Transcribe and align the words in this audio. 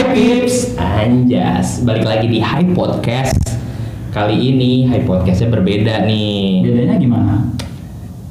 Hai 0.00 0.16
Pips, 0.16 0.80
Anjas, 0.80 1.84
balik 1.84 2.08
lagi 2.08 2.24
di 2.24 2.40
Hai 2.40 2.64
Podcast. 2.72 3.36
Kali 4.08 4.32
ini 4.32 4.88
Hai 4.88 5.04
Podcastnya 5.04 5.52
berbeda 5.52 6.08
nih. 6.08 6.64
Bedanya 6.64 6.96
gimana? 6.96 7.44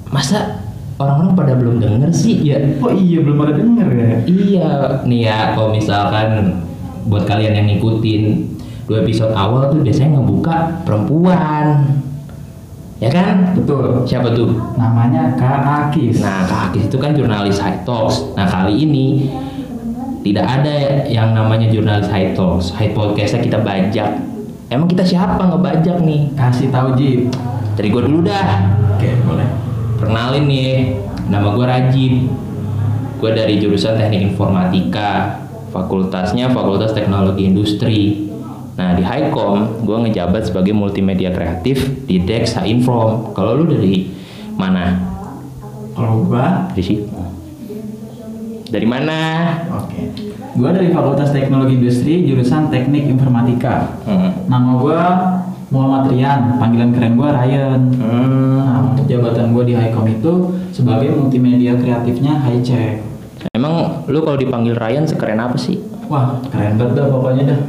Masa 0.09 0.65
orang-orang 0.97 1.37
pada 1.37 1.53
belum 1.53 1.77
denger 1.77 2.09
sih? 2.09 2.41
Ya, 2.41 2.57
Oh 2.81 2.89
iya 2.89 3.21
belum 3.21 3.37
ada 3.45 3.53
denger 3.53 3.85
ya. 3.85 4.09
iya 4.25 4.69
nih 5.05 5.29
ya. 5.29 5.53
Kalau 5.53 5.69
misalkan 5.69 6.57
buat 7.05 7.29
kalian 7.29 7.53
yang 7.53 7.67
ngikutin 7.77 8.23
dua 8.89 9.05
episode 9.05 9.37
awal 9.37 9.69
tuh 9.69 9.85
biasanya 9.85 10.17
ngebuka 10.17 10.81
perempuan, 10.89 11.85
ya 12.97 13.13
kan? 13.13 13.53
Betul. 13.53 14.09
Siapa 14.09 14.33
tuh? 14.33 14.57
Namanya 14.73 15.37
Kak 15.37 15.93
Akis. 15.93 16.17
Nah, 16.17 16.49
Kak 16.49 16.73
Akis 16.73 16.89
itu 16.89 16.97
kan 16.97 17.13
jurnalis 17.13 17.61
High 17.61 17.85
Talks. 17.85 18.33
Nah, 18.33 18.49
kali 18.49 18.89
ini 18.89 19.29
tidak 20.19 20.45
ada 20.45 21.07
yang 21.07 21.31
namanya 21.31 21.71
jurnalis 21.71 22.11
High 22.11 22.35
Talks. 22.35 22.75
High 22.75 22.91
Podcastnya 22.91 23.39
kita 23.39 23.59
bajak. 23.63 24.19
Emang 24.69 24.85
kita 24.85 25.01
siapa 25.01 25.39
ngebajak 25.49 26.03
nih? 26.03 26.35
Kasih 26.35 26.69
tahu 26.69 26.93
Jip. 26.99 27.31
Dari 27.79 27.87
gue 27.87 28.01
dulu 28.03 28.27
dah. 28.27 28.69
Oke 28.95 29.15
boleh. 29.23 29.47
Perkenalin 29.95 30.45
nih, 30.45 30.71
nama 31.31 31.55
gue 31.55 31.65
Rajib. 31.65 32.13
Gue 33.19 33.31
dari 33.35 33.59
jurusan 33.59 33.95
Teknik 33.95 34.35
Informatika. 34.35 35.41
Fakultasnya 35.71 36.51
Fakultas 36.51 36.91
Teknologi 36.91 37.47
Industri. 37.47 38.27
Nah, 38.79 38.95
di 38.95 39.03
Highcom, 39.03 39.83
gue 39.83 39.97
ngejabat 40.07 40.47
sebagai 40.47 40.71
multimedia 40.71 41.35
kreatif 41.35 42.07
di 42.07 42.23
Dex 42.23 42.55
Inform. 42.63 43.35
Kalau 43.35 43.59
lu 43.59 43.67
dari 43.67 44.07
mana? 44.55 44.95
Kalau 45.95 46.23
gua, 46.23 46.71
Dari 46.71 46.83
situ. 46.83 47.38
Dari 48.69 48.85
mana? 48.85 49.17
oke. 49.73 50.01
Gua 50.53 50.69
dari 50.69 50.93
Fakultas 50.93 51.33
Teknologi 51.33 51.77
Industri 51.81 52.25
jurusan 52.29 52.69
Teknik 52.69 53.09
Informatika. 53.09 53.97
Hmm. 54.05 54.45
Nama 54.45 54.71
gua 54.77 55.01
Muhammad 55.69 56.09
Rian, 56.13 56.57
panggilan 56.61 56.93
keren 56.93 57.13
gua 57.17 57.33
Ryan. 57.33 57.81
Hmm. 57.97 58.57
Nah, 58.61 58.79
untuk 58.93 59.05
jabatan 59.09 59.53
gua 59.53 59.63
di 59.65 59.73
Highcom 59.73 60.05
itu 60.09 60.31
sebagai 60.69 61.13
multimedia 61.17 61.77
kreatifnya 61.77 62.37
High 62.45 62.61
Check. 62.61 62.93
Emang 63.55 64.05
lu 64.05 64.19
kalau 64.21 64.37
dipanggil 64.37 64.77
Ryan 64.77 65.09
sekeren 65.09 65.41
apa 65.41 65.57
sih? 65.57 65.81
Wah, 66.09 66.37
keren 66.49 66.77
banget 66.77 66.93
dah 66.97 67.05
pokoknya 67.09 67.43
dah. 67.55 67.59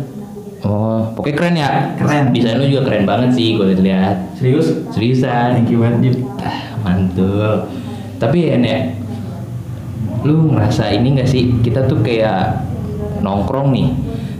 Oh, 0.60 1.00
pokoknya 1.16 1.36
keren 1.36 1.54
ya. 1.56 1.68
Keren. 1.96 2.24
Desain 2.36 2.60
lu 2.60 2.68
juga 2.68 2.82
keren 2.92 3.04
banget 3.08 3.30
sih, 3.32 3.56
gue 3.56 3.72
lihat. 3.80 4.36
Serius? 4.36 4.84
Seriusan. 4.92 5.56
Thank 5.56 5.72
you 5.72 5.80
banget 5.80 5.98
Jip. 6.04 6.16
Ah, 6.40 6.76
mantul. 6.84 7.64
Tapi 8.20 8.52
ya, 8.52 8.56
Nek, 8.60 9.00
lu 10.24 10.52
ngerasa 10.52 10.90
ini 10.92 11.18
gak 11.20 11.28
sih? 11.28 11.60
Kita 11.60 11.86
tuh 11.86 12.00
kayak 12.00 12.66
nongkrong 13.20 13.72
nih, 13.72 13.88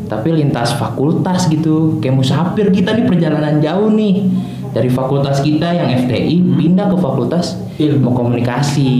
tapi 0.09 0.33
lintas 0.33 0.75
fakultas 0.77 1.47
gitu. 1.49 2.01
Kayak 2.01 2.17
musafir 2.21 2.73
kita 2.73 2.97
nih 2.97 3.05
perjalanan 3.07 3.61
jauh 3.61 3.93
nih. 3.93 4.27
Dari 4.71 4.87
fakultas 4.87 5.43
kita 5.43 5.67
yang 5.75 5.91
FTI 6.07 6.37
pindah 6.55 6.95
ke 6.95 6.97
fakultas 7.03 7.59
ilmu 7.75 8.15
komunikasi. 8.15 8.91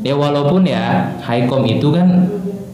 Ya 0.00 0.14
walaupun 0.16 0.64
ya 0.64 1.12
Highcom 1.20 1.66
itu 1.66 1.92
kan 1.92 2.30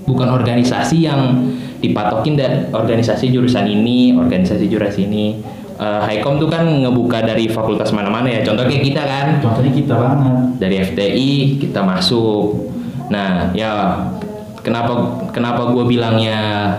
bukan 0.06 0.28
organisasi 0.30 1.08
yang 1.08 1.50
dipatokin 1.82 2.38
dan 2.38 2.70
organisasi 2.70 3.34
jurusan 3.34 3.66
ini, 3.66 4.14
organisasi 4.14 4.70
jurusan 4.70 5.10
ini. 5.10 5.42
Eh, 5.74 6.00
Highcom 6.06 6.38
tuh 6.38 6.46
kan 6.46 6.62
ngebuka 6.62 7.26
dari 7.26 7.50
fakultas 7.50 7.90
mana-mana 7.90 8.30
ya. 8.30 8.46
Contoh 8.46 8.62
kayak 8.70 8.84
kita 8.86 9.02
kan 9.02 9.26
Contohnya 9.42 9.72
kita 9.74 9.94
banget. 9.98 10.34
dari 10.62 10.76
FTI 10.86 11.30
kita 11.58 11.80
masuk. 11.82 12.70
Nah 13.12 13.52
ya 13.52 14.00
kenapa 14.64 14.92
kenapa 15.30 15.68
gue 15.68 15.84
bilangnya 15.84 16.72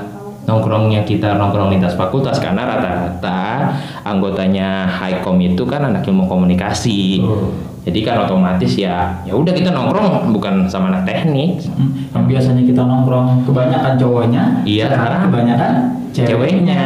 nongkrongnya 0.44 1.06
kita 1.06 1.38
nongkrong 1.38 1.72
lintas 1.72 1.96
fakultas 1.96 2.36
karena 2.36 2.68
rata-rata 2.68 3.72
anggotanya 4.04 4.90
Highcom 4.90 5.40
itu 5.40 5.64
kan 5.64 5.86
anak 5.86 6.04
ilmu 6.04 6.28
komunikasi. 6.28 7.22
Betul. 7.22 7.72
Jadi 7.84 8.00
kan 8.02 8.16
otomatis 8.24 8.74
ya 8.74 9.20
ya 9.24 9.36
udah 9.36 9.52
kita 9.52 9.70
nongkrong 9.70 10.32
bukan 10.32 10.68
sama 10.68 10.88
anak 10.90 11.04
teknik. 11.04 11.60
Hmm, 11.68 11.92
yang 12.16 12.26
biasanya 12.26 12.64
kita 12.64 12.82
nongkrong 12.82 13.44
kebanyakan 13.44 13.94
cowoknya, 14.00 14.44
Iya, 14.64 14.88
sekarang 14.88 15.22
kebanyakan 15.28 15.74
ceweknya. 16.10 16.28
Ceweknya. 16.32 16.84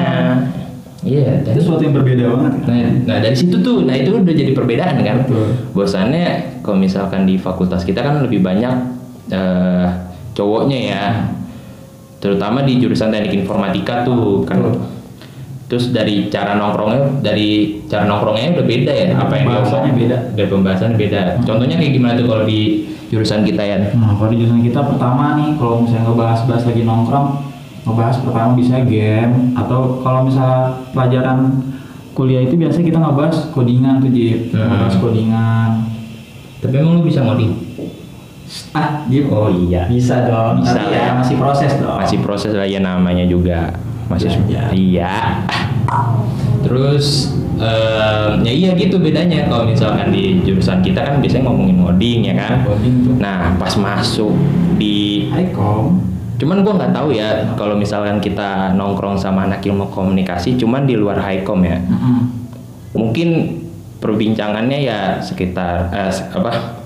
Iya. 1.06 1.46
dan- 1.46 1.54
Itu 1.54 1.62
sesuatu 1.62 1.86
yang 1.86 1.96
berbeda 2.02 2.24
banget. 2.34 2.54
Nah, 2.66 2.78
nah 3.06 3.18
dari 3.22 3.38
situ 3.38 3.62
tuh, 3.62 3.86
nah 3.86 3.94
itu 3.94 4.10
udah 4.12 4.34
jadi 4.34 4.52
perbedaan 4.58 4.98
kan. 5.00 5.18
Betul. 5.24 5.46
Bosannya 5.72 6.28
kalau 6.66 6.82
misalkan 6.82 7.30
di 7.30 7.38
fakultas 7.38 7.86
kita 7.86 8.02
kan 8.02 8.26
lebih 8.26 8.42
banyak 8.42 8.97
eh, 9.30 9.88
cowoknya 10.34 10.80
ya, 10.80 11.04
terutama 12.18 12.62
di 12.62 12.78
jurusan 12.78 13.10
teknik 13.10 13.46
informatika 13.46 14.04
tuh 14.04 14.44
kan. 14.44 14.60
Betul. 14.62 14.76
Terus 15.68 15.92
dari 15.92 16.32
cara 16.32 16.56
nongkrongnya, 16.56 17.20
dari 17.20 17.84
cara 17.92 18.08
nongkrongnya 18.08 18.56
udah 18.56 18.66
beda 18.66 18.92
ya, 18.96 19.06
apa 19.20 19.34
yang 19.36 19.52
Pembahasannya 19.52 19.94
beda. 20.00 20.18
Dari 20.32 20.48
pembahasannya 20.48 20.96
beda. 20.96 21.22
Contohnya 21.44 21.76
kayak 21.76 21.92
gimana 21.92 22.14
tuh 22.16 22.28
kalau 22.32 22.44
di 22.48 22.88
jurusan 23.12 23.44
kita 23.44 23.64
ya? 23.68 23.78
Nah, 24.00 24.16
kalau 24.16 24.32
di 24.32 24.40
jurusan 24.40 24.64
kita 24.64 24.80
pertama 24.80 25.36
nih, 25.36 25.60
kalau 25.60 25.84
misalnya 25.84 26.08
ngebahas-bahas 26.08 26.64
lagi 26.72 26.82
nongkrong, 26.88 27.28
ngebahas 27.84 28.16
pertama 28.24 28.50
bisa 28.56 28.76
game 28.88 29.52
atau 29.60 30.00
kalau 30.08 30.24
misalnya 30.24 30.88
pelajaran 30.96 31.40
kuliah 32.16 32.42
itu 32.48 32.56
biasanya 32.56 32.86
kita 32.88 33.00
ngebahas 33.04 33.38
codingan 33.52 33.96
tuh 34.00 34.12
Jip, 34.16 34.40
Hmm. 34.56 34.72
ngebahas 34.72 34.96
codingan. 35.04 35.70
Tapi 36.64 36.74
emang 36.80 36.94
lu 36.96 37.04
bisa 37.04 37.28
ngoding? 37.28 37.54
Ah, 38.72 39.04
Jip. 39.08 39.28
Oh 39.28 39.52
iya. 39.52 39.86
Bisa 39.86 40.24
dong. 40.24 40.64
Bisa 40.64 40.76
Tapi 40.80 40.94
lah. 40.94 41.04
ya 41.04 41.12
masih 41.20 41.36
proses 41.36 41.72
dong. 41.78 41.98
masih 42.00 42.20
proses 42.24 42.52
lah 42.52 42.64
ya 42.64 42.80
namanya 42.80 43.26
juga 43.26 43.76
masih 44.08 44.32
Belajar. 44.40 44.72
iya 44.72 45.44
terus 46.64 47.36
em, 47.60 48.44
ya 48.44 48.52
iya 48.52 48.70
gitu 48.76 49.00
bedanya 49.00 49.48
kalau 49.48 49.68
misalkan 49.68 50.12
di 50.12 50.44
jurusan 50.44 50.80
kita 50.80 51.00
kan 51.04 51.20
biasanya 51.20 51.44
ngomongin 51.48 51.78
ngoding 51.80 52.20
ya 52.24 52.36
kan 52.36 52.64
Coding 52.64 52.96
tuh. 53.04 53.14
nah 53.20 53.56
pas 53.56 53.72
masuk 53.76 54.32
di 54.76 55.28
Highcom. 55.28 56.00
cuman 56.38 56.62
gua 56.62 56.74
nggak 56.78 56.94
tahu 56.94 57.10
ya 57.12 57.52
kalau 57.56 57.76
misalkan 57.76 58.20
kita 58.20 58.72
nongkrong 58.76 59.18
sama 59.18 59.44
anak 59.44 59.64
ilmu 59.64 59.90
komunikasi 59.90 60.56
cuman 60.56 60.86
di 60.86 60.96
luar 60.96 61.18
highcom 61.18 61.66
ya 61.66 61.82
Mm-mm. 61.82 62.18
mungkin 62.94 63.60
perbincangannya 63.98 64.80
ya 64.86 65.00
sekitar 65.20 65.90
eh, 65.90 66.14
apa 66.32 66.77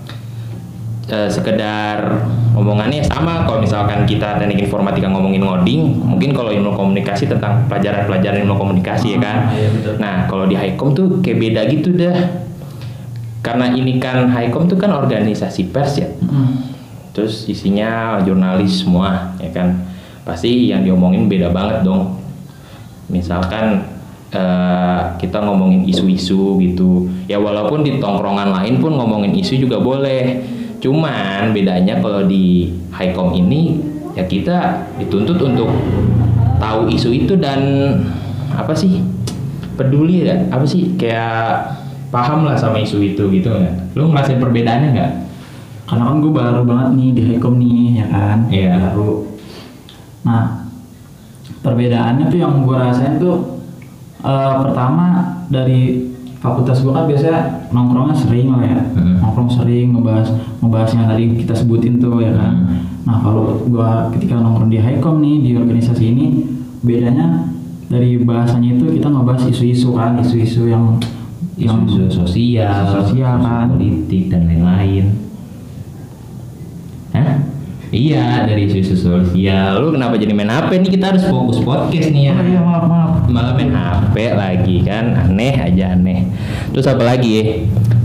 eh, 1.12 1.30
sekedar 1.30 2.24
omongannya 2.56 3.04
sama. 3.04 3.44
Kalau 3.44 3.60
misalkan 3.60 4.08
kita 4.08 4.40
teknik 4.40 4.66
informatika 4.66 5.12
ngomongin 5.12 5.44
ngoding 5.44 5.82
mungkin 6.00 6.32
kalau 6.32 6.50
ilmu 6.50 6.72
komunikasi 6.74 7.28
tentang 7.28 7.68
pelajaran-pelajaran 7.68 8.48
ilmu 8.48 8.56
komunikasi 8.56 9.16
ya 9.16 9.20
kan? 9.20 9.38
Ah, 9.52 9.56
iya, 9.56 9.68
betul. 9.70 9.94
nah 10.00 10.16
kalau 10.32 10.48
di 10.48 10.56
Highcom 10.56 10.96
tuh 10.96 11.08
kayak 11.20 11.38
beda 11.38 11.62
gitu 11.68 11.90
dah. 12.00 12.18
Karena 13.42 13.74
ini 13.74 14.00
kan 14.00 14.32
Highcom 14.32 14.72
tuh 14.72 14.80
kan 14.80 14.96
organisasi 14.96 15.70
pers 15.70 16.00
ya? 16.00 16.10
Mm-mm. 16.24 16.72
terus 17.12 17.44
isinya 17.52 18.24
jurnalis 18.24 18.88
semua 18.88 19.36
ya 19.44 19.52
kan? 19.52 19.84
Pasti 20.24 20.72
yang 20.72 20.88
diomongin 20.88 21.28
beda 21.28 21.52
banget 21.52 21.84
dong. 21.84 22.16
Misalkan 23.12 23.84
eh, 24.32 25.02
kita 25.20 25.44
ngomongin 25.44 25.84
isu-isu 25.84 26.56
gitu. 26.64 27.12
Ya 27.28 27.36
walaupun 27.36 27.84
di 27.84 28.00
tongkrongan 28.00 28.56
lain 28.56 28.80
pun 28.80 28.96
ngomongin 28.96 29.36
isu 29.36 29.60
juga 29.60 29.84
boleh 29.84 30.40
cuman 30.82 31.54
bedanya 31.54 32.02
kalau 32.02 32.26
di 32.26 32.74
Highcom 32.90 33.32
ini 33.38 33.78
ya 34.18 34.26
kita 34.26 34.90
dituntut 34.98 35.38
untuk 35.40 35.70
tahu 36.58 36.90
isu 36.92 37.14
itu 37.14 37.38
dan 37.38 37.62
apa 38.52 38.74
sih 38.74 39.00
peduli 39.78 40.28
ya 40.28 40.36
apa 40.52 40.66
sih 40.68 40.98
kayak 41.00 41.80
paham 42.12 42.44
lah 42.44 42.60
sama 42.60 42.82
isu 42.82 43.00
itu 43.00 43.24
gitu 43.32 43.48
nggak 43.48 43.96
lu 43.96 44.12
ngerasain 44.12 44.42
perbedaannya 44.42 44.90
nggak 44.92 45.14
Karena 45.92 46.08
kan 46.08 46.24
gue 46.24 46.32
baru 46.32 46.64
banget 46.64 46.90
nih 46.96 47.10
di 47.12 47.22
Highcom 47.28 47.60
nih, 47.60 48.00
ya 48.00 48.08
kan? 48.08 48.38
Iya. 48.48 48.80
Baru. 48.80 49.28
Nah, 50.24 50.64
perbedaannya 51.60 52.32
tuh 52.32 52.40
yang 52.40 52.64
gue 52.64 52.78
rasain 52.80 53.20
tuh 53.20 53.60
eh, 54.24 54.54
pertama 54.64 55.36
dari 55.52 56.11
fakultas 56.42 56.82
gue 56.82 56.90
kan 56.90 57.06
biasanya 57.06 57.40
nongkrongnya 57.70 58.18
sering 58.18 58.50
lah 58.50 58.62
ya, 58.62 58.82
Hmm. 58.92 59.22
nongkrong 59.22 59.50
sering 59.52 59.94
ngebahas 59.94 60.28
ngebahas 60.58 60.90
yang 60.92 61.06
tadi 61.06 61.24
kita 61.38 61.54
sebutin 61.54 61.94
tuh 61.98 62.18
ya 62.18 62.34
kan. 62.34 62.54
Hmm. 62.58 62.78
Nah 63.06 63.18
kalau 63.20 63.62
gue 63.62 63.90
ketika 64.18 64.36
nongkrong 64.36 64.68
di 64.68 64.78
Highcom 64.78 65.22
nih 65.22 65.36
di 65.40 65.52
organisasi 65.54 66.04
ini 66.04 66.26
bedanya 66.82 67.46
dari 67.86 68.18
bahasanya 68.18 68.74
itu 68.74 68.90
kita 68.92 69.08
ngebahas 69.08 69.46
isu-isu 69.48 69.94
kan, 69.94 70.18
isu-isu 70.18 70.66
yang 70.66 70.98
yang 71.56 71.86
isu 71.86 72.10
sosial, 72.10 72.90
Sosial, 72.90 73.38
isu 73.38 73.46
kan. 73.46 73.66
politik 73.70 74.24
dan 74.28 74.50
lain-lain. 74.50 75.06
Hah? 77.12 77.38
Iya 77.92 78.48
dari 78.48 78.66
isu 78.66 78.96
sosial. 78.96 79.78
Lu 79.78 79.92
kenapa 79.92 80.16
jadi 80.16 80.32
main 80.32 80.48
HP 80.48 80.80
nih? 80.80 80.90
Kita 80.90 81.12
harus 81.12 81.22
fokus 81.22 81.60
podcast 81.60 82.08
nih 82.10 82.24
ya. 82.24 82.34
Oh 82.34 82.46
iya 82.48 82.62
maaf 82.64 82.86
maaf. 82.88 83.12
Malah 83.32 83.54
main 83.56 83.72
HP 83.72 84.16
lagi 84.36 84.76
kan, 84.84 85.16
aneh 85.16 85.56
aja 85.56 85.96
aneh. 85.96 86.28
Terus 86.76 86.86
apa 86.92 87.04
lagi 87.08 87.30
ya? 87.40 87.44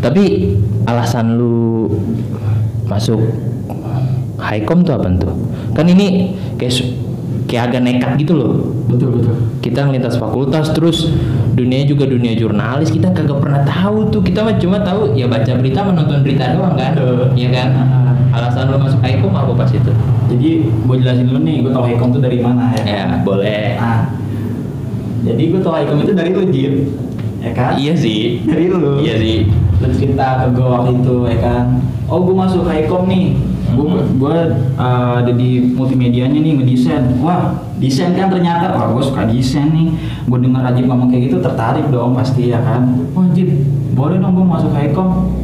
Tapi 0.00 0.54
alasan 0.86 1.34
lu 1.34 1.90
masuk 2.86 3.18
Highcom 4.38 4.86
tuh 4.86 4.94
apa 4.94 5.10
tuh? 5.18 5.34
Kan 5.74 5.90
ini 5.90 6.38
kayak 6.54 6.72
kayak 7.46 7.62
agak 7.72 7.80
nekat 7.86 8.10
gitu 8.20 8.34
loh 8.34 8.52
betul 8.86 9.18
betul 9.18 9.34
kita 9.62 9.86
ngelintas 9.86 10.18
fakultas 10.18 10.70
terus 10.74 11.10
dunia 11.54 11.82
juga 11.86 12.06
dunia 12.06 12.34
jurnalis 12.34 12.90
kita 12.90 13.10
kagak 13.14 13.38
pernah 13.38 13.62
tahu 13.62 14.10
tuh 14.10 14.22
kita 14.22 14.42
mah 14.42 14.58
cuma 14.58 14.82
tahu 14.82 15.14
ya 15.14 15.26
baca 15.30 15.52
berita 15.58 15.80
menonton 15.86 16.22
berita 16.26 16.54
doang 16.54 16.74
kan 16.74 16.94
Betul. 16.94 17.34
iya 17.38 17.48
kan 17.54 17.68
Ah. 17.74 18.38
alasan 18.42 18.68
lo 18.68 18.76
masuk 18.82 19.00
Haikom 19.00 19.32
apa 19.32 19.52
pas 19.54 19.70
itu 19.70 19.92
jadi 20.26 20.50
gue 20.68 20.96
jelasin 21.00 21.24
dulu 21.30 21.40
nih 21.46 21.56
gue 21.66 21.70
tau 21.72 21.84
Haikom 21.86 22.10
tuh 22.14 22.20
dari 22.22 22.38
mana 22.42 22.74
ya 22.78 22.84
ya 22.84 23.04
boleh 23.22 23.78
nah 23.78 24.10
jadi 25.26 25.42
gue 25.50 25.60
tau 25.60 25.74
Haikom 25.74 25.98
itu 26.00 26.12
dari 26.14 26.30
lu 26.30 26.46
Jin. 26.48 26.74
Ya 27.42 27.50
kan? 27.52 27.74
Iya 27.74 27.94
sih. 27.94 28.42
Dari 28.46 28.70
lu. 28.70 29.02
Iya 29.02 29.14
sih. 29.18 29.36
Lu 29.76 29.86
cerita 29.92 30.46
ke 30.46 30.46
gue 30.54 30.66
waktu 30.66 30.90
itu 30.98 31.14
ya 31.26 31.38
kan? 31.42 31.64
Oh 32.06 32.22
gue 32.22 32.34
masuk 32.34 32.62
Haikom 32.64 33.10
nih. 33.10 33.34
Gue 33.74 33.86
Hmm. 33.92 34.16
gue 34.16 34.36
uh, 34.78 35.20
ada 35.20 35.32
di 35.34 35.74
multimedianya 35.74 36.38
nih 36.38 36.52
ngedesain. 36.56 37.18
Wah 37.20 37.58
desain 37.76 38.14
kan 38.14 38.30
ternyata. 38.30 38.72
Wah 38.72 38.94
gue 38.94 39.02
suka 39.02 39.26
desain 39.26 39.68
nih. 39.74 39.90
Gue 40.24 40.38
denger 40.38 40.62
Rajib 40.62 40.84
ngomong 40.86 41.10
kayak 41.10 41.28
gitu 41.28 41.36
tertarik 41.42 41.90
dong 41.90 42.14
pasti 42.14 42.48
ya 42.48 42.62
kan? 42.62 42.86
Wah 43.12 43.26
Jib 43.34 43.50
boleh 43.92 44.22
dong 44.22 44.32
gue 44.32 44.46
masuk 44.46 44.70
Haikom 44.72 45.34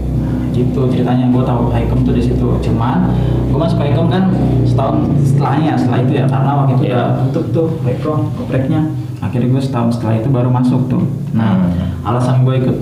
gitu 0.55 0.81
ceritanya. 0.89 1.27
Gue 1.29 1.43
tahu 1.43 1.75
Haikom 1.75 2.07
tuh 2.07 2.15
di 2.15 2.23
situ. 2.23 2.49
Cuman 2.63 3.11
gue 3.51 3.59
masuk 3.59 3.83
Haikom 3.83 4.07
kan 4.09 4.31
setahun 4.65 5.11
setelahnya 5.27 5.75
setelah 5.77 5.99
itu 6.01 6.13
ya. 6.17 6.25
Karena 6.25 6.51
waktu 6.63 6.73
itu 6.79 6.85
Iya. 6.89 6.95
udah 6.95 7.07
tutup 7.29 7.45
tuh 7.53 7.69
Haikom 7.85 8.19
kopreknya 8.39 8.81
akhirnya 9.33 9.49
gue 9.49 9.63
setahun 9.65 9.97
setelah 9.97 10.21
itu 10.21 10.29
baru 10.29 10.53
masuk 10.53 10.93
tuh. 10.93 11.09
Nah 11.33 11.73
Hmm. 11.73 12.05
alasan 12.05 12.45
gue 12.45 12.53
ikut 12.61 12.79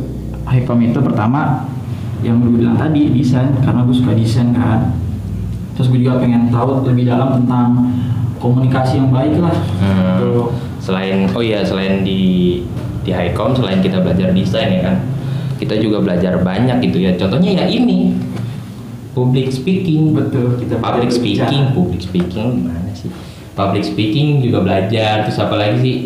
Haikom 0.50 0.82
itu 0.82 0.99
pertama 0.99 1.62
yang 2.26 2.43
gue 2.43 2.50
bilang 2.58 2.75
tadi 2.75 3.06
desain. 3.14 3.55
Karena 3.62 3.87
gue 3.87 3.94
suka 3.94 4.19
desain 4.19 4.50
kan. 4.50 4.99
Terus 5.79 5.94
gue 5.94 6.02
juga 6.02 6.19
pengen 6.19 6.50
tahu 6.50 6.82
lebih 6.91 7.06
dalam 7.06 7.38
tentang 7.38 7.94
komunikasi 8.43 8.99
yang 8.99 9.14
baik 9.14 9.38
lah. 9.38 9.55
Hmm. 9.79 10.19
Tuh. 10.19 10.50
selain 10.82 11.31
oh 11.37 11.44
iya 11.44 11.62
selain 11.62 12.02
di 12.02 12.58
di 13.06 13.11
Highcom 13.14 13.55
selain 13.55 13.79
kita 13.79 14.02
belajar 14.02 14.35
desain 14.35 14.75
ya 14.75 14.91
kan. 14.91 14.97
Kita 15.55 15.79
juga 15.79 16.02
belajar 16.02 16.43
banyak 16.43 16.82
gitu 16.82 16.99
ya. 16.99 17.14
Contohnya 17.14 17.62
ya 17.62 17.70
ini. 17.70 18.19
Public 19.14 19.55
speaking. 19.55 20.19
Betul 20.19 20.58
kita 20.58 20.82
public 20.82 21.14
speaking 21.14 21.70
berbicara. 21.70 21.79
public 21.79 22.02
speaking 22.02 22.49
gimana 22.58 22.91
sih? 22.91 23.11
Public 23.55 23.87
speaking 23.87 24.43
juga 24.43 24.67
belajar 24.67 25.31
terus 25.31 25.38
apa 25.38 25.55
lagi 25.55 25.79
sih 25.79 25.97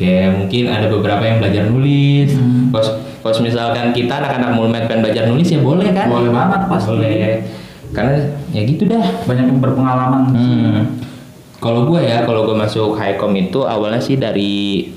kayak 0.00 0.32
mungkin 0.34 0.64
ada 0.66 0.88
beberapa 0.88 1.20
yang 1.20 1.38
belajar 1.38 1.68
nulis 1.68 2.32
Hmm. 2.32 2.72
Kalau 2.72 2.88
kalau 3.20 3.44
misalkan 3.44 3.92
kita 3.92 4.16
anak-anak 4.16 4.50
mulmet 4.50 4.84
pengen 4.86 5.04
belajar 5.04 5.28
nulis 5.28 5.44
ya 5.44 5.60
boleh 5.60 5.92
kan 5.92 6.08
boleh 6.08 6.32
banget 6.32 6.60
pasti 6.66 6.88
boleh 6.90 7.44
karena 7.90 8.14
ya 8.48 8.62
gitu 8.64 8.82
dah 8.86 9.04
banyak 9.22 9.44
yang 9.46 9.60
berpengalaman 9.60 10.22
Hmm. 10.30 10.80
Kalau 11.60 11.84
gue 11.84 12.00
ya, 12.00 12.24
kalau 12.24 12.42
gue 12.42 12.56
masuk 12.56 12.96
Highcom 12.96 13.36
itu 13.36 13.60
awalnya 13.60 14.00
sih 14.00 14.16
dari 14.16 14.88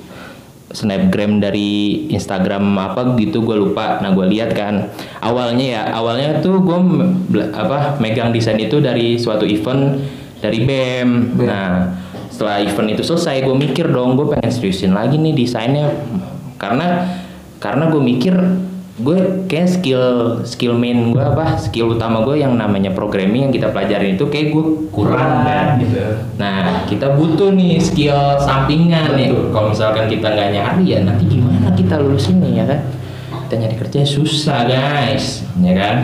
snapgram 0.70 1.38
dari 1.38 1.70
Instagram 2.10 2.64
apa 2.76 3.14
gitu 3.16 3.44
gue 3.44 3.54
lupa. 3.54 4.00
Nah 4.00 4.10
gue 4.10 4.26
lihat 4.28 4.56
kan 4.56 4.88
awalnya 5.20 5.66
ya, 5.66 5.82
awalnya 5.92 6.40
tuh 6.40 6.58
gue 6.58 6.74
m- 6.74 7.28
bela- 7.28 7.52
apa 7.52 7.78
megang 8.00 8.32
desain 8.32 8.56
itu 8.56 8.80
dari 8.80 9.16
suatu 9.16 9.44
event 9.44 10.00
dari 10.40 10.64
BEM. 10.64 11.36
BEM. 11.36 11.46
Nah 11.46 11.70
setelah 12.34 12.66
event 12.66 12.98
itu 12.98 13.06
selesai 13.06 13.46
gue 13.46 13.54
mikir 13.54 13.94
dong 13.94 14.18
gue 14.18 14.26
pengen 14.34 14.50
seriusin 14.50 14.98
lagi 14.98 15.22
nih 15.22 15.38
desainnya. 15.38 15.94
Karena 16.58 17.06
karena 17.62 17.94
gue 17.94 18.02
mikir 18.02 18.34
gue 18.94 19.46
kayak 19.50 19.70
skill 19.70 20.06
skill 20.46 20.74
main 20.74 21.14
gue 21.14 21.22
apa 21.22 21.62
skill 21.62 21.94
utama 21.94 22.26
gue 22.26 22.42
yang 22.42 22.58
namanya 22.58 22.90
programming 22.94 23.50
yang 23.50 23.54
kita 23.54 23.70
pelajarin 23.70 24.18
itu 24.18 24.26
kayak 24.34 24.50
gue 24.50 24.66
kurang 24.90 25.46
kan? 25.46 25.78
gitu. 25.78 25.98
Nah 26.42 26.90
kita 26.90 27.14
butuh 27.14 27.54
nih 27.54 27.78
skill 27.78 28.42
sampingan 28.42 29.14
nih. 29.14 29.30
Betul. 29.30 29.54
kalau 29.54 29.68
misalkan 29.70 30.06
kita 30.10 30.34
nggak 30.34 30.50
nyari 30.58 30.86
ya 30.90 31.00
nanti 31.06 31.24
gimana 31.30 31.70
kita 31.78 32.02
lulus 32.02 32.34
ini 32.34 32.58
ya 32.58 32.66
kan? 32.66 32.82
Kita 33.46 33.54
nyari 33.62 33.76
kerja 33.78 34.02
susah 34.10 34.66
guys 34.66 35.46
ya 35.62 35.74
kan? 35.78 35.96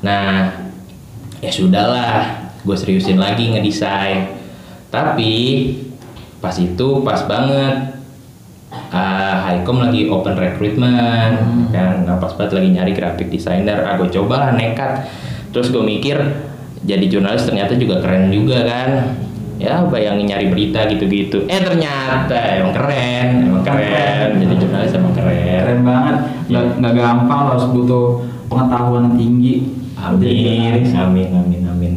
Nah 0.00 0.56
ya 1.44 1.52
sudahlah 1.52 2.48
gue 2.64 2.76
seriusin 2.76 3.20
lagi 3.20 3.52
ngedesain 3.52 4.39
tapi 4.90 5.32
pas 6.42 6.54
itu 6.58 6.88
pas 7.02 7.22
banget. 7.24 7.96
Ah 8.90 9.50
Highcom 9.50 9.82
lagi 9.82 10.06
open 10.06 10.38
recruitment 10.38 11.34
Hmm. 11.42 11.70
kan. 11.74 12.06
Nah, 12.06 12.18
pas 12.22 12.30
banget 12.34 12.58
lagi 12.58 12.68
nyari 12.70 12.92
graphic 12.94 13.30
designer 13.30 13.82
ah 13.82 13.98
gue 13.98 14.10
coba 14.10 14.46
lah 14.46 14.50
nekat. 14.54 15.10
Terus 15.50 15.70
gue 15.70 15.82
mikir 15.82 16.18
jadi 16.82 17.04
jurnalis 17.06 17.46
ternyata 17.46 17.74
juga 17.74 17.98
keren 17.98 18.30
juga 18.30 18.62
kan. 18.66 18.90
Ya 19.60 19.84
bayangin 19.84 20.30
nyari 20.30 20.46
berita 20.48 20.86
gitu-gitu. 20.88 21.44
Eh 21.50 21.60
ternyata 21.60 22.32
emang 22.56 22.72
keren 22.72 23.28
emang 23.50 23.62
keren. 23.66 24.28
jadi 24.38 24.54
jurnalis 24.56 24.92
emang 24.94 25.14
keren. 25.14 25.38
Keren 25.44 25.80
banget. 25.82 26.16
Nggak 26.50 26.64
nggak 26.80 26.92
gampang 26.94 27.38
lo 27.46 27.48
harus 27.58 27.66
butuh 27.70 28.06
pengetahuan 28.46 29.14
tinggi. 29.18 29.54
Amin, 30.00 30.80
amin, 30.96 31.28
amin, 31.36 31.62
amin. 31.68 31.92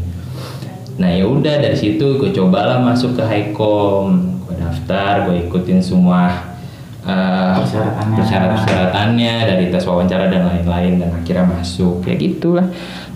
Nah 1.01 1.10
ya 1.10 1.25
udah 1.25 1.56
dari 1.57 1.78
situ 1.78 2.22
gue 2.22 2.30
cobalah 2.30 2.78
masuk 2.81 3.18
ke 3.18 3.24
Highcom, 3.25 4.38
gue 4.45 4.56
daftar, 4.57 5.25
gue 5.25 5.50
ikutin 5.50 5.81
semua 5.81 6.54
eh, 7.01 7.56
Persyaratannya. 7.57 8.16
persyaratan-persyaratannya 8.22 9.36
dari 9.50 9.66
tes 9.74 9.84
wawancara 9.84 10.30
dan 10.30 10.45
lain-lain 10.48 11.01
dan 11.01 11.10
akhirnya 11.18 11.45
masuk 11.50 12.06
ya 12.06 12.13
gitulah. 12.13 12.68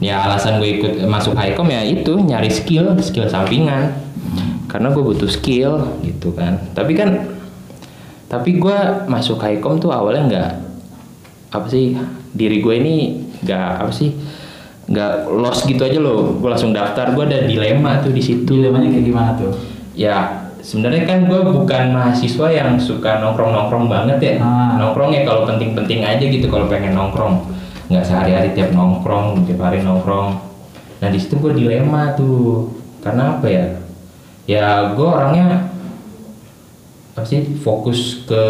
Ya 0.02 0.22
alasan 0.26 0.58
gue 0.58 0.82
ikut 0.82 0.94
masuk 1.06 1.38
Highcom 1.38 1.70
ya 1.70 1.86
itu 1.86 2.18
nyari 2.18 2.50
skill, 2.50 2.98
skill 3.02 3.30
sampingan. 3.30 3.94
Karena 4.68 4.92
gue 4.92 5.00
butuh 5.00 5.30
skill 5.32 6.02
gitu 6.04 6.36
kan. 6.36 6.60
Tapi 6.76 6.92
kan 6.98 7.38
tapi 8.28 8.60
gue 8.60 8.78
masuk 9.08 9.40
Highcom 9.40 9.80
tuh 9.80 9.96
awalnya 9.96 10.24
nggak 10.28 10.52
apa 11.48 11.68
sih 11.72 11.96
diri 12.36 12.60
gue 12.60 12.76
ini 12.76 12.96
nggak 13.40 13.88
apa 13.88 13.92
sih 13.96 14.12
nggak 14.88 15.28
lost 15.28 15.68
gitu 15.68 15.84
aja 15.84 16.00
loh. 16.00 16.40
Gue 16.40 16.50
langsung 16.50 16.72
daftar. 16.72 17.12
Gue 17.12 17.28
ada 17.28 17.44
dilema 17.44 18.00
tuh 18.00 18.16
di 18.16 18.24
situ. 18.24 18.48
Dilemanya 18.48 18.88
kayak 18.88 19.06
gimana 19.06 19.32
tuh? 19.36 19.54
Ya 19.94 20.48
sebenarnya 20.64 21.04
kan 21.08 21.28
gue 21.28 21.42
bukan 21.44 21.84
mahasiswa 21.96 22.48
yang 22.52 22.76
suka 22.80 23.20
nongkrong 23.20 23.52
nongkrong 23.52 23.86
banget 23.92 24.20
ya. 24.20 24.34
Ah. 24.44 24.76
nongkrong 24.80 25.12
ya 25.16 25.22
kalau 25.28 25.48
penting-penting 25.48 26.04
aja 26.04 26.24
gitu 26.24 26.48
kalau 26.48 26.72
pengen 26.72 26.96
nongkrong. 26.96 27.44
Nggak 27.92 28.04
sehari-hari 28.04 28.56
tiap 28.56 28.72
nongkrong 28.72 29.44
tiap 29.44 29.60
hari 29.64 29.84
nongkrong. 29.84 30.40
Nah 31.04 31.08
di 31.12 31.20
situ 31.20 31.36
gue 31.38 31.52
dilema 31.52 32.16
tuh. 32.16 32.72
Karena 33.04 33.38
apa 33.40 33.48
ya? 33.48 33.66
Ya 34.48 34.66
gue 34.96 35.08
orangnya 35.08 35.68
apa 37.12 37.28
sih? 37.28 37.44
Fokus 37.60 38.24
ke 38.24 38.44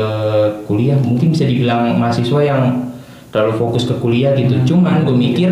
kuliah. 0.69 1.01
Mungkin 1.01 1.33
bisa 1.33 1.49
dibilang 1.49 1.97
mahasiswa 1.97 2.45
yang 2.45 2.93
terlalu 3.33 3.57
fokus 3.57 3.89
ke 3.89 3.97
kuliah 3.97 4.37
gitu. 4.37 4.53
Cuman 4.73 5.01
gue 5.01 5.17
mikir 5.17 5.51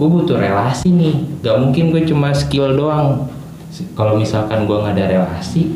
gue 0.00 0.08
butuh 0.08 0.40
relasi 0.40 0.88
nih. 0.96 1.44
Gak 1.44 1.60
mungkin 1.60 1.92
gue 1.92 2.08
cuma 2.08 2.32
skill 2.32 2.72
doang. 2.72 3.28
Kalau 3.92 4.16
misalkan 4.16 4.64
gue 4.64 4.76
nggak 4.80 4.96
ada 4.96 5.06
relasi 5.12 5.68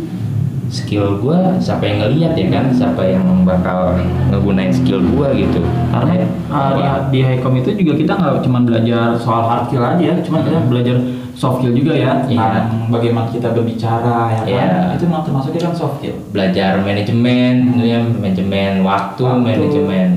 skill 0.72 1.22
gue 1.22 1.38
siapa 1.60 1.84
yang 1.84 2.02
ngeliat 2.02 2.32
ya 2.32 2.46
kan? 2.48 2.72
Siapa 2.72 3.04
yang 3.04 3.44
bakal 3.44 4.00
ngegunain 4.32 4.72
skill 4.72 5.04
gue 5.04 5.28
gitu. 5.44 5.60
Karena 5.92 6.24
uh, 6.48 6.72
di, 6.72 6.80
Wah. 6.80 6.98
di 7.12 7.20
Highcom 7.20 7.54
itu 7.60 7.70
juga 7.76 7.92
kita 8.00 8.12
nggak 8.16 8.40
cuma 8.42 8.58
belajar 8.64 9.12
soal 9.20 9.44
hard 9.44 9.68
skill 9.68 9.84
aja 9.84 10.00
ya 10.02 10.14
cuma 10.24 10.40
kita 10.40 10.58
belajar 10.72 10.96
soft 11.36 11.60
skill 11.60 11.76
juga 11.76 11.92
ya. 11.92 12.24
Iya. 12.24 12.42
tentang 12.64 12.88
bagaimana 12.88 13.28
kita 13.28 13.52
berbicara 13.52 14.18
ya 14.32 14.40
kan? 14.40 14.48
Iya. 14.48 14.72
itu 14.96 15.04
termasuknya 15.04 15.60
kan 15.68 15.74
soft 15.76 16.00
skill. 16.00 16.16
Belajar 16.32 16.80
manajemen 16.80 17.52
tentunya 17.76 18.00
manajemen 18.00 18.72
waktu, 18.82 19.22
Waktu. 19.22 19.44
manajemen 19.44 20.08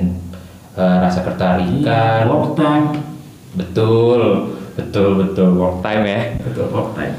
eh, 0.79 0.97
rasa 1.03 1.19
ketertarikan. 1.27 2.23
work 2.31 2.55
time 2.55 3.16
betul 3.57 4.53
betul 4.77 5.09
betul. 5.17 5.47
Work 5.57 5.81
time 5.81 6.03
ya. 6.05 6.21
Betul 6.45 6.69
work 6.69 6.93
time. 6.93 7.17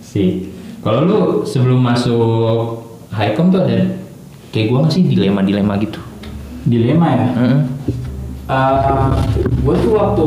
Sih 0.00 0.48
kalau 0.80 1.04
lu 1.04 1.20
sebelum 1.48 1.80
masuk 1.80 2.84
Highcom 3.14 3.54
tuh 3.54 3.62
ada 3.62 4.02
kayak 4.50 4.74
gua 4.74 4.78
nggak 4.84 4.92
sih? 4.92 5.04
Dilema 5.06 5.40
dilema 5.44 5.78
gitu. 5.78 6.00
Dilema 6.64 7.06
ya? 7.12 7.26
Gue 9.64 9.74
tuh 9.80 9.92
waktu 9.96 10.26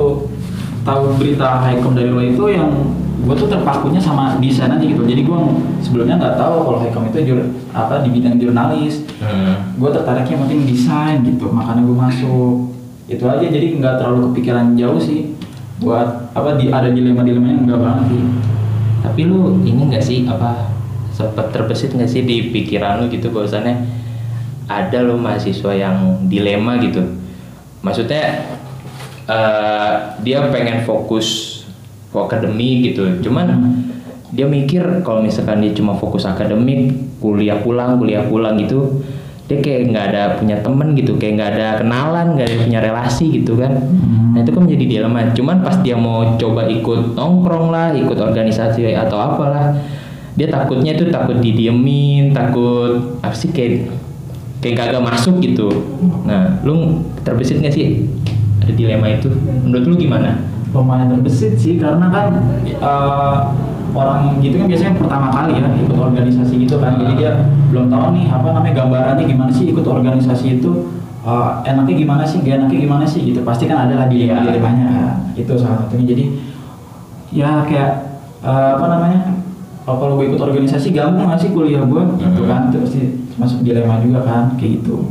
tahu 0.82 1.02
berita 1.22 1.62
Highcom 1.62 1.94
dari 1.94 2.10
lo 2.10 2.22
itu 2.24 2.44
yang 2.50 2.74
gue 3.18 3.36
tuh 3.36 3.50
terpakunya 3.50 4.02
sama 4.02 4.42
desain 4.42 4.72
aja 4.72 4.82
gitu. 4.82 5.06
Jadi 5.06 5.22
gue 5.26 5.40
sebelumnya 5.86 6.18
nggak 6.18 6.36
tahu 6.42 6.56
kalau 6.66 6.80
Highcom 6.82 7.06
itu 7.14 7.34
jur, 7.34 7.40
apa 7.74 8.02
di 8.02 8.10
bidang 8.14 8.42
jurnalis. 8.42 9.06
Hmm. 9.22 9.78
gue 9.78 9.90
tertariknya 9.94 10.38
penting 10.42 10.60
desain 10.66 11.22
gitu. 11.22 11.50
Makanya 11.54 11.82
gue 11.86 11.98
masuk. 11.98 12.54
Itu 13.06 13.30
aja. 13.30 13.46
Jadi 13.46 13.78
nggak 13.78 14.02
terlalu 14.02 14.32
kepikiran 14.32 14.74
jauh 14.74 14.98
sih 14.98 15.37
buat 15.78 16.34
apa 16.34 16.58
di 16.58 16.74
ada 16.74 16.90
dilema 16.90 17.22
dilemanya 17.22 17.58
enggak 17.64 17.80
banget 17.80 18.04
sih. 18.12 18.24
Tapi 19.06 19.22
lu 19.30 19.62
ini 19.64 19.82
nggak 19.94 20.04
sih 20.04 20.26
apa 20.26 20.74
sempat 21.14 21.54
terbesit 21.54 21.94
nggak 21.94 22.10
sih 22.10 22.26
di 22.26 22.50
pikiran 22.54 23.02
lu 23.02 23.06
gitu 23.10 23.30
bahwasannya 23.34 23.76
ada 24.68 25.00
lo 25.06 25.16
mahasiswa 25.16 25.72
yang 25.74 26.28
dilema 26.28 26.82
gitu? 26.82 27.02
Maksudnya 27.86 28.48
eh, 29.28 29.94
dia 30.24 30.48
pengen 30.50 30.82
fokus 30.88 31.58
ke 32.12 32.18
akademi 32.18 32.88
gitu 32.88 33.20
cuman 33.20 33.78
dia 34.32 34.48
mikir 34.48 34.84
kalau 35.04 35.24
misalkan 35.24 35.64
dia 35.64 35.72
cuma 35.76 35.96
fokus 35.96 36.28
akademik 36.28 36.96
kuliah 37.20 37.60
pulang 37.60 38.00
kuliah 38.00 38.24
pulang 38.28 38.60
gitu 38.60 39.04
dia 39.48 39.64
kayak 39.64 39.96
nggak 39.96 40.06
ada 40.12 40.22
punya 40.36 40.60
temen 40.60 40.92
gitu 40.92 41.16
kayak 41.16 41.34
nggak 41.40 41.50
ada 41.56 41.68
kenalan 41.80 42.36
nggak 42.36 42.48
ada 42.52 42.58
punya 42.68 42.80
relasi 42.84 43.26
gitu 43.42 43.56
kan. 43.56 43.80
Nah 44.36 44.40
itu 44.44 44.52
kan 44.52 44.62
menjadi 44.68 44.86
dilema. 44.86 45.32
Cuman 45.32 45.64
pas 45.64 45.80
dia 45.80 45.96
mau 45.96 46.36
coba 46.36 46.68
ikut 46.68 47.16
nongkrong 47.16 47.72
lah 47.72 47.96
ikut 47.96 48.20
organisasi 48.20 48.92
atau 48.92 49.16
apalah 49.16 49.72
dia 50.38 50.52
takutnya 50.52 50.94
itu 50.94 51.10
takut 51.10 51.42
didiemin 51.42 52.30
takut 52.36 53.18
apa 53.26 53.34
sih 53.34 53.50
kayak 53.56 53.90
kayak 54.60 54.84
kagak 54.84 55.02
masuk 55.02 55.40
gitu. 55.40 55.72
Nah 56.28 56.60
lu 56.68 57.08
terbesit 57.24 57.64
nggak 57.64 57.72
sih 57.72 58.04
ada 58.60 58.74
dilema 58.76 59.16
itu? 59.16 59.32
Menurut 59.64 59.86
lu 59.88 59.96
gimana? 59.96 60.44
Lumayan 60.76 61.08
terbesit 61.16 61.56
sih 61.56 61.80
karena 61.80 62.12
kan 62.12 62.36
eh, 62.68 63.36
orang 63.98 64.38
gitu 64.38 64.62
kan 64.62 64.70
biasanya 64.70 64.94
pertama 65.02 65.28
kali 65.34 65.58
ya 65.58 65.66
ikut 65.74 65.98
organisasi 65.98 66.54
gitu 66.62 66.76
kan. 66.78 67.02
Jadi 67.02 67.14
dia 67.18 67.32
belum 67.74 67.90
tahu 67.90 68.06
nih 68.14 68.26
apa 68.30 68.48
namanya 68.54 68.74
gambarannya 68.78 69.26
gimana 69.26 69.50
sih 69.50 69.66
ikut 69.74 69.82
organisasi 69.82 70.62
itu. 70.62 70.72
Eh, 71.28 71.50
enaknya 71.66 71.96
gimana 71.98 72.24
sih 72.24 72.40
gak 72.40 72.56
enaknya 72.62 72.80
gimana 72.86 73.04
sih 73.04 73.22
gitu. 73.26 73.42
Pasti 73.42 73.66
kan 73.66 73.90
ada 73.90 73.94
lah 74.00 74.08
di 74.08 74.30
Iya. 74.30 74.40
dilemanya 74.46 75.18
itu 75.34 75.52
salah 75.58 75.84
satunya. 75.84 76.06
Jadi 76.14 76.24
ya 77.34 77.66
kayak 77.66 77.92
eh, 78.46 78.70
apa 78.78 78.86
namanya 78.88 79.20
oh, 79.84 79.98
kalau 79.98 80.16
gue 80.22 80.30
ikut 80.30 80.40
organisasi 80.40 80.94
gampang 80.94 81.28
gak 81.28 81.42
sih 81.42 81.50
kuliah 81.52 81.82
gue? 81.84 82.04
Gitu 82.22 82.42
Hmm. 82.46 82.50
kan. 82.50 82.62
Itu 82.72 82.78
pasti 82.86 83.02
masuk 83.36 83.60
dilema 83.66 84.00
juga 84.00 84.22
kan 84.24 84.44
kayak 84.56 84.80
gitu. 84.80 85.10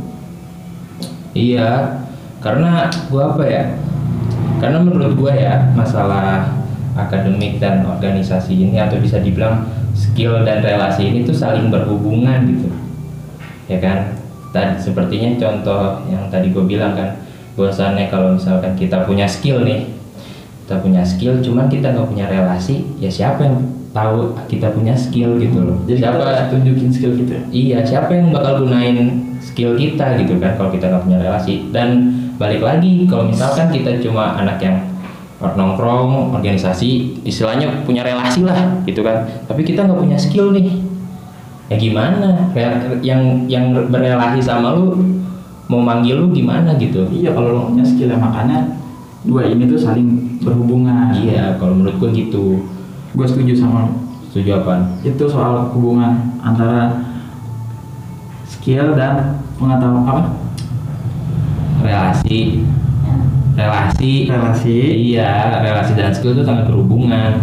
Iya, 1.31 2.01
karena 2.41 2.89
gua 3.07 3.35
apa 3.35 3.43
ya? 3.45 3.63
Karena 4.57 4.81
menurut 4.81 5.13
gua 5.13 5.33
ya 5.37 5.69
masalah 5.77 6.49
akademik 6.97 7.61
dan 7.61 7.85
organisasi 7.85 8.57
ini 8.57 8.81
atau 8.81 8.97
bisa 8.97 9.21
dibilang 9.21 9.69
skill 9.93 10.41
dan 10.41 10.65
relasi 10.65 11.13
ini 11.13 11.23
tuh 11.23 11.37
saling 11.37 11.69
berhubungan 11.69 12.43
gitu, 12.49 12.69
ya 13.69 13.77
kan? 13.77 14.17
Tadi 14.49 14.81
sepertinya 14.81 15.37
contoh 15.37 16.01
yang 16.09 16.25
tadi 16.33 16.49
gue 16.49 16.65
bilang 16.65 16.97
kan, 16.97 17.21
bahwasannya 17.53 18.09
kalau 18.09 18.33
misalkan 18.33 18.73
kita 18.73 19.05
punya 19.05 19.29
skill 19.29 19.61
nih, 19.61 19.85
kita 20.65 20.81
punya 20.81 21.05
skill, 21.05 21.37
cuman 21.39 21.69
kita 21.69 21.93
nggak 21.93 22.09
punya 22.09 22.25
relasi, 22.25 22.83
ya 22.97 23.07
siapa 23.07 23.45
yang 23.45 23.77
tahu 23.97 24.37
kita 24.45 24.69
punya 24.77 24.93
skill 24.93 25.41
gitu 25.41 25.57
loh? 25.57 25.77
jadi 25.89 26.05
kita 26.05 26.09
siapa 26.13 26.53
tunjukin 26.53 26.89
skill 26.93 27.13
kita 27.17 27.35
Iya, 27.49 27.81
siapa 27.81 28.13
yang 28.13 28.29
bakal 28.29 28.67
gunain 28.67 29.25
skill 29.41 29.73
kita 29.73 30.21
gitu 30.21 30.37
kan 30.37 30.53
kalau 30.53 30.69
kita 30.69 30.85
nggak 30.85 31.03
punya 31.07 31.17
relasi 31.17 31.73
dan 31.73 32.13
balik 32.37 32.61
lagi 32.61 33.09
kalau 33.09 33.25
misalkan 33.25 33.73
kita 33.73 33.97
cuma 34.05 34.37
anak 34.37 34.61
yang 34.61 34.77
nongkrong 35.37 36.33
organisasi 36.33 37.21
istilahnya 37.21 37.85
punya 37.85 38.01
relasi 38.01 38.41
lah 38.41 38.81
gitu 38.89 39.05
kan. 39.05 39.25
Tapi 39.45 39.61
kita 39.61 39.85
nggak 39.85 39.99
punya 40.01 40.17
skill 40.17 40.49
nih. 40.49 40.81
Ya 41.69 41.77
gimana? 41.77 42.49
Yang 43.05 43.21
yang 43.45 43.75
berrelasi 43.91 44.41
sama 44.41 44.73
lu 44.73 44.97
mau 45.69 45.83
manggil 45.83 46.17
lu 46.17 46.33
gimana 46.33 46.73
gitu? 46.81 47.05
Iya 47.13 47.37
kalau 47.37 47.53
lo 47.53 47.61
punya 47.69 47.85
skill 47.85 48.09
ya 48.09 48.17
makanya 48.17 48.81
dua 49.27 49.45
ini 49.45 49.67
tuh 49.67 49.77
saling 49.77 50.39
berhubungan. 50.41 51.11
iya 51.13 51.59
kalau 51.59 51.75
menurut 51.77 51.99
gua 52.01 52.09
gitu. 52.15 52.63
Gue 53.13 53.25
setuju 53.25 53.53
sama 53.57 53.89
lo. 53.89 53.91
setuju 54.29 54.61
apa 54.61 54.93
Itu 55.01 55.25
soal 55.25 55.73
hubungan 55.73 56.37
antara 56.43 57.01
skill 58.45 58.93
dan 58.93 59.41
pengetahuan 59.57 60.05
apa? 60.05 60.23
relasi 61.81 62.65
relasi. 63.57 64.29
Relasi. 64.29 64.77
iya 65.11 65.57
relasi 65.65 65.97
dan 65.97 66.13
skill 66.13 66.37
itu 66.37 66.45
sangat 66.45 66.69
berhubungan. 66.69 67.41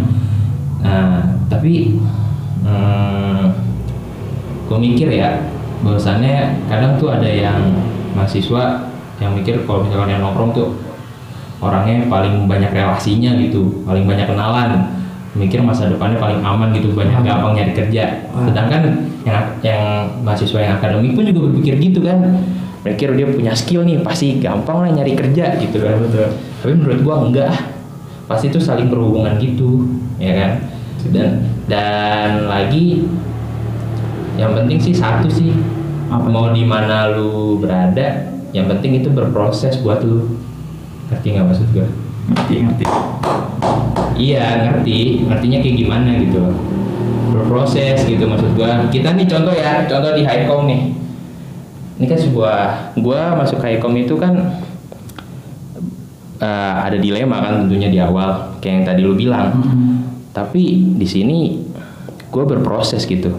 Nah 0.79 1.35
tapi 1.51 1.99
hmm, 2.63 3.43
gue 4.65 4.77
mikir 4.79 5.11
ya 5.11 5.43
bahwasannya 5.83 6.65
kadang 6.71 6.95
tuh 6.97 7.11
ada 7.11 7.27
yang 7.27 7.59
mahasiswa 8.15 8.89
yang 9.19 9.35
mikir 9.35 9.67
kalau 9.67 9.83
misalkan 9.83 10.15
yang 10.15 10.23
nongkrong 10.23 10.55
tuh 10.55 10.79
orangnya 11.59 12.07
paling 12.07 12.47
banyak 12.47 12.71
relasinya 12.71 13.35
gitu 13.37 13.83
paling 13.83 14.07
banyak 14.07 14.25
kenalan. 14.25 14.95
Mikir 15.35 15.59
masa 15.59 15.91
depannya 15.91 16.15
paling 16.15 16.39
aman 16.39 16.71
gitu 16.71 16.95
banyak 16.95 17.11
Aman. 17.11 17.27
gampang 17.27 17.53
nyari 17.59 17.75
kerja. 17.75 18.23
Sedangkan 18.47 19.11
yang 19.27 19.35
yang 19.59 19.83
mahasiswa 20.23 20.63
yang 20.63 20.79
akademik 20.79 21.11
pun 21.11 21.27
juga 21.27 21.51
berpikir 21.51 21.75
gitu 21.91 21.99
kan 21.99 22.39
mikir 22.85 23.17
dia 23.17 23.25
punya 23.25 23.53
skill 23.57 23.81
nih 23.81 23.97
pasti 24.05 24.37
gampang 24.37 24.85
lah 24.85 24.89
nyari 24.93 25.17
kerja 25.17 25.57
gitu 25.57 25.81
kan. 25.81 25.97
Betul. 26.05 26.29
tapi 26.61 26.73
menurut 26.77 26.99
gua 27.01 27.15
enggak. 27.25 27.53
Pasti 28.29 28.53
itu 28.53 28.61
saling 28.61 28.93
berhubungan 28.93 29.41
gitu 29.41 29.89
ya 30.21 30.33
kan? 30.37 30.51
Dan 31.09 31.29
dan 31.65 32.45
lagi 32.45 33.09
yang 34.37 34.53
penting 34.53 34.77
sih 34.77 34.93
satu 34.93 35.29
sih 35.29 35.53
Apa? 36.09 36.29
mau 36.29 36.53
di 36.53 36.61
mana 36.61 37.09
lu 37.09 37.57
berada 37.57 38.29
yang 38.53 38.69
penting 38.69 39.01
itu 39.01 39.09
berproses 39.09 39.81
buat 39.81 40.05
lu. 40.05 40.37
Ngerti 41.09 41.27
nggak 41.33 41.45
maksud 41.49 41.67
gua? 41.73 41.89
Ngerti 42.29 42.53
ngerti. 42.69 42.85
iya 44.13 44.45
ngerti. 44.69 45.25
Ngertinya 45.25 45.57
kayak 45.65 45.75
gimana 45.81 46.09
gitu. 46.21 46.41
Berproses 47.33 48.05
gitu 48.05 48.29
maksud 48.29 48.53
gua. 48.53 48.85
Kita 48.93 49.17
nih 49.17 49.25
contoh 49.25 49.53
ya 49.57 49.89
contoh 49.89 50.13
di 50.13 50.21
Highcom 50.21 50.69
nih 50.69 51.04
ini 51.95 52.05
kan 52.11 52.19
sebuah 52.19 52.59
gua 52.99 53.39
masuk 53.39 53.63
Highcom 53.63 53.95
itu 53.95 54.19
kan 54.19 54.35
eh, 56.39 56.75
ada 56.83 56.97
dilema 56.99 57.39
kan 57.39 57.65
tentunya 57.65 57.87
di 57.87 57.99
awal 57.99 58.59
kayak 58.59 58.73
yang 58.81 58.85
tadi 58.85 59.01
lu 59.03 59.15
bilang. 59.15 59.47
Hmm. 59.55 59.93
tapi 60.35 60.83
di 60.99 61.07
sini 61.07 61.63
gue 62.27 62.43
berproses 62.43 63.07
gitu. 63.07 63.31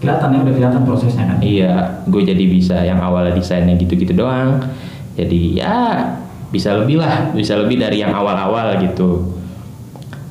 Kelihatan 0.00 0.32
ya 0.32 0.38
udah 0.40 0.54
kelihatan 0.56 0.82
prosesnya 0.88 1.24
kan. 1.28 1.38
iya 1.44 2.00
gue 2.08 2.24
jadi 2.24 2.44
bisa 2.48 2.80
yang 2.80 2.96
awalnya 3.04 3.36
desainnya 3.36 3.76
gitu-gitu 3.76 4.16
doang. 4.16 4.64
Jadi 5.12 5.60
ya 5.60 6.08
bisa 6.48 6.72
lebih 6.80 7.04
lah 7.04 7.28
bisa 7.36 7.60
lebih 7.60 7.76
dari 7.76 8.00
yang 8.00 8.16
awal-awal 8.16 8.80
gitu. 8.80 9.36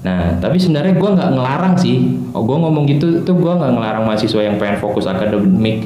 Nah 0.02 0.42
tapi 0.42 0.58
sebenarnya 0.58 0.98
gue 0.98 1.10
nggak 1.22 1.30
ngelarang 1.38 1.78
sih. 1.78 2.18
Oh 2.34 2.42
gue 2.42 2.58
ngomong 2.58 2.90
gitu 2.90 3.22
tuh 3.22 3.38
gue 3.38 3.54
nggak 3.54 3.78
ngelarang 3.78 4.10
mahasiswa 4.10 4.42
yang 4.42 4.58
pengen 4.58 4.82
fokus 4.82 5.06
akademik 5.06 5.86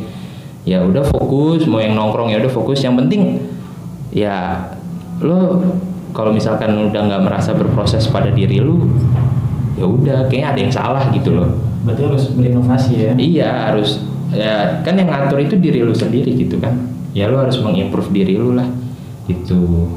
ya 0.68 0.84
udah 0.84 1.08
fokus 1.08 1.64
mau 1.64 1.80
yang 1.80 1.96
nongkrong 1.96 2.28
ya 2.28 2.44
udah 2.44 2.52
fokus 2.52 2.84
yang 2.84 3.00
penting 3.00 3.40
ya 4.12 4.68
lo 5.24 5.64
kalau 6.12 6.36
misalkan 6.36 6.76
udah 6.92 7.02
nggak 7.08 7.24
merasa 7.24 7.56
berproses 7.56 8.12
pada 8.12 8.28
diri 8.36 8.60
lu 8.60 8.84
ya 9.80 9.88
udah 9.88 10.20
kayaknya 10.28 10.48
ada 10.52 10.60
yang 10.60 10.74
salah 10.74 11.04
gitu 11.16 11.32
loh 11.32 11.68
Berarti 11.88 12.04
harus 12.04 12.24
berinovasi 12.36 12.94
ya. 13.00 13.12
Iya 13.16 13.50
harus 13.72 14.04
ya 14.36 14.84
kan 14.84 15.00
yang 15.00 15.08
ngatur 15.08 15.40
itu 15.40 15.56
diri 15.56 15.80
lu 15.80 15.96
sendiri 15.96 16.36
gitu 16.36 16.60
kan. 16.60 16.76
Ya 17.16 17.32
lu 17.32 17.40
harus 17.40 17.56
mengimprove 17.64 18.12
diri 18.12 18.36
lu 18.36 18.60
lah 18.60 18.68
gitu. 19.32 19.88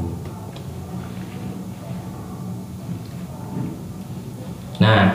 Nah, 4.79 5.13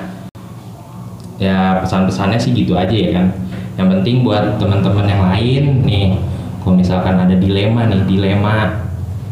ya 1.40 1.80
pesan-pesannya 1.80 2.38
sih 2.44 2.52
gitu 2.52 2.76
aja 2.76 2.92
ya 2.92 3.12
kan. 3.16 3.28
Yang 3.76 3.88
penting 4.00 4.16
buat 4.24 4.56
teman-teman 4.56 5.06
yang 5.08 5.24
lain 5.28 5.64
nih, 5.84 6.08
kalau 6.64 6.80
misalkan 6.80 7.16
ada 7.20 7.36
dilema 7.36 7.88
nih, 7.92 8.02
dilema 8.08 8.86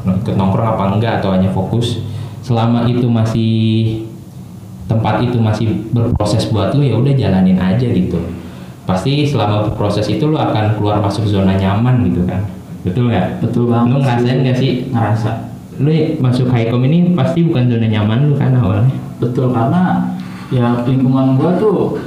ikut 0.03 0.35
nongkrong 0.35 0.67
apa 0.75 0.83
enggak 0.91 1.13
atau 1.23 1.31
hanya 1.31 1.47
fokus, 1.55 2.03
selama 2.43 2.83
itu 2.91 3.07
masih 3.07 3.43
tempat 4.91 5.23
itu 5.23 5.39
masih 5.39 5.87
berproses 5.95 6.51
buat 6.51 6.75
lu 6.75 6.83
ya 6.83 6.99
udah 6.99 7.13
jalanin 7.15 7.55
aja 7.55 7.87
gitu. 7.87 8.19
Pasti 8.83 9.23
selama 9.23 9.71
proses 9.79 10.03
itu 10.11 10.27
lu 10.27 10.35
akan 10.35 10.75
keluar 10.75 10.99
masuk 10.99 11.23
zona 11.23 11.55
nyaman 11.55 12.03
gitu 12.11 12.27
kan. 12.27 12.43
Betul 12.83 13.07
nggak? 13.07 13.39
Betul 13.39 13.71
banget. 13.71 13.87
lu 13.95 13.97
ngerasain 14.03 14.37
nggak 14.43 14.57
sih? 14.59 14.71
Ngerasa. 14.91 15.31
lu 15.81 15.89
masuk 16.21 16.53
highcom 16.53 16.85
ini 16.85 17.17
pasti 17.17 17.49
bukan 17.49 17.65
zona 17.65 17.87
nyaman 17.89 18.29
lu 18.29 18.35
kan 18.37 18.53
awalnya? 18.53 18.93
Betul 19.17 19.49
karena 19.49 20.13
ya 20.53 20.85
lingkungan 20.85 21.39
gua 21.39 21.57
tuh 21.57 21.97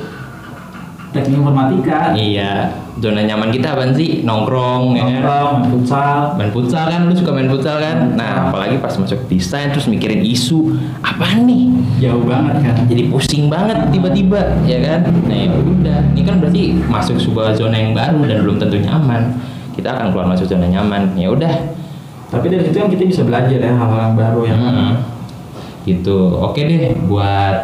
teknik 1.16 1.40
informatika. 1.40 2.12
iya 2.12 2.84
zona 2.96 3.20
nyaman 3.24 3.52
kita 3.52 3.76
apa 3.76 3.92
sih? 3.92 4.24
Nongkrong 4.24 4.96
ya 4.96 5.04
kan? 5.04 5.12
Nongkrong, 5.12 5.52
main 5.60 5.70
futsal. 5.72 6.18
main 6.40 6.50
futsal 6.52 6.84
kan 6.88 7.00
lu 7.04 7.12
suka 7.12 7.30
main 7.32 7.48
futsal 7.48 7.76
kan? 7.76 8.16
Nah 8.16 8.48
apalagi 8.48 8.80
pas 8.80 8.92
masuk 8.96 9.20
desain 9.28 9.68
terus 9.68 9.84
mikirin 9.88 10.24
isu 10.24 10.72
apa 11.04 11.36
nih? 11.44 11.68
Jauh 12.00 12.24
banget 12.24 12.56
kan. 12.64 12.76
jadi 12.88 13.08
pusing 13.12 13.52
banget 13.52 13.92
tiba-tiba 13.92 14.56
ya 14.64 14.78
kan? 14.80 15.00
Nah 15.28 15.36
ya 15.36 15.50
udah. 15.52 16.00
Ini 16.16 16.22
kan 16.24 16.34
berarti 16.40 16.62
masuk 16.88 17.16
sebuah 17.20 17.52
zona 17.52 17.76
yang 17.76 17.92
baru 17.92 18.20
dan 18.24 18.38
belum 18.44 18.56
tentu 18.56 18.76
nyaman. 18.80 19.36
Kita 19.76 19.92
akan 19.92 20.16
keluar 20.16 20.26
masuk 20.32 20.48
zona 20.48 20.64
nyaman. 20.64 21.12
Ya 21.20 21.28
udah. 21.28 21.52
Tapi 22.32 22.46
dari 22.48 22.64
situ 22.64 22.76
kan 22.80 22.88
kita 22.90 23.04
bisa 23.06 23.22
belajar 23.22 23.60
ya 23.60 23.72
hal-hal 23.76 24.00
yang 24.12 24.16
baru 24.16 24.40
ya. 24.48 24.56
Hmm. 24.56 24.94
gitu. 25.86 26.34
Oke 26.42 26.66
deh 26.66 26.98
buat 27.06 27.62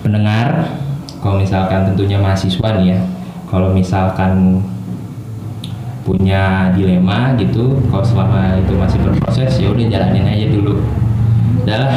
pendengar 0.00 0.75
kalau 1.26 1.42
misalkan 1.42 1.90
tentunya 1.90 2.22
mahasiswa 2.22 2.68
nih 2.78 2.94
ya 2.94 2.98
kalau 3.50 3.74
misalkan 3.74 4.62
punya 6.06 6.70
dilema 6.70 7.34
gitu 7.34 7.82
kalau 7.90 8.06
selama 8.06 8.54
itu 8.62 8.78
masih 8.78 9.02
berproses 9.02 9.58
ya 9.58 9.66
udah 9.74 9.90
jalanin 9.90 10.22
aja 10.22 10.46
dulu 10.54 10.78
udah 11.66 11.76
lah 11.82 11.94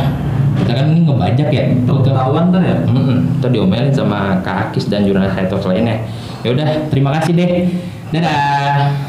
kita 0.57 0.71
kan 0.73 0.85
ini 0.89 1.05
ngebajak 1.05 1.49
ya 1.53 1.63
Tahu 1.85 1.99
ketahuan 2.03 2.51
ntar 2.51 2.61
ya. 2.65 2.77
Mm-mm, 2.83 3.39
ntar 3.39 3.49
diomelin 3.53 3.93
sama 3.95 4.41
Kak 4.43 4.73
Akis 4.73 4.91
dan 4.91 5.07
jurnalis 5.07 5.31
High 5.31 5.47
lainnya. 5.47 6.03
Ya 6.43 6.49
udah, 6.51 6.67
terima 6.91 7.15
kasih 7.15 7.31
deh. 7.35 7.71
Dadah. 8.11 9.08